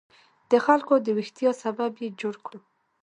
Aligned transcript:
د 0.51 0.53
خلکو 0.65 0.93
د 1.05 1.07
ویښتیا 1.17 1.51
سبب 1.63 1.91
یې 2.03 2.09
جوړ 2.21 2.35
کړو. 2.45 2.59